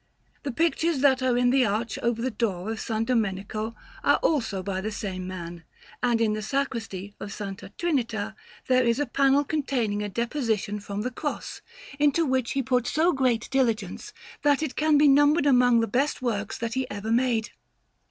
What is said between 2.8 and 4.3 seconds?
S. Domenico are